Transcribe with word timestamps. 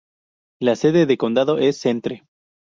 La 0.59 0.75
sede 0.75 1.05
de 1.05 1.15
condado 1.19 1.59
es 1.59 1.77
Centre. 1.77 2.23